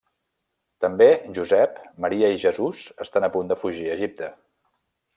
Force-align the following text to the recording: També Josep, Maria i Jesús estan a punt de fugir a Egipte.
També 0.85 1.07
Josep, 1.39 1.77
Maria 2.05 2.33
i 2.37 2.41
Jesús 2.47 2.83
estan 3.07 3.29
a 3.29 3.33
punt 3.39 3.53
de 3.55 3.63
fugir 3.65 3.89
a 3.91 3.95
Egipte. 4.01 4.35